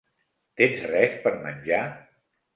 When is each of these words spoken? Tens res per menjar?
Tens 0.61 0.81
res 0.93 1.13
per 1.27 1.35
menjar? 1.45 1.85